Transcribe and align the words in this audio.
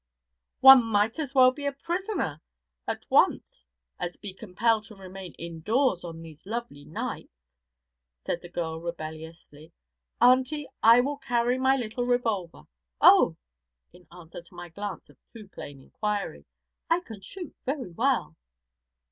'One 0.61 0.83
might 0.83 1.19
as 1.19 1.35
well 1.35 1.51
be 1.51 1.67
a 1.67 1.71
prisoner 1.71 2.41
at 2.87 3.05
once 3.11 3.67
as 3.99 4.17
be 4.17 4.33
compelled 4.33 4.85
to 4.85 4.95
remain 4.95 5.33
indoors 5.35 6.03
on 6.03 6.23
these 6.23 6.47
lovely 6.47 6.83
nights,' 6.85 7.51
said 8.25 8.41
the 8.41 8.49
girl 8.49 8.81
rebelliously. 8.81 9.71
'Auntie, 10.19 10.67
I 10.81 11.01
will 11.01 11.17
carry 11.17 11.59
my 11.59 11.75
little 11.75 12.05
revolver. 12.07 12.63
Oh,' 12.99 13.37
in 13.93 14.07
answer 14.11 14.41
to 14.41 14.55
my 14.55 14.69
glance 14.69 15.11
of 15.11 15.19
too 15.31 15.47
plain 15.49 15.79
inquiry, 15.79 16.45
'I 16.89 17.01
can 17.01 17.21
shoot 17.21 17.55
very 17.67 17.91
well.' 17.91 18.35